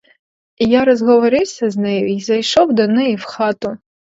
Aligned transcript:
Я 0.69 0.85
розговорився 0.85 1.69
з 1.69 1.77
нею 1.77 2.09
й 2.15 2.21
зайшов 2.21 2.73
до 2.73 2.87
неї 2.87 3.15
в 3.15 3.23
хату. 3.23 3.77